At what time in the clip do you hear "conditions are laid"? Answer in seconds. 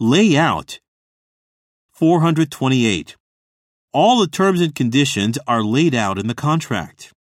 4.72-5.92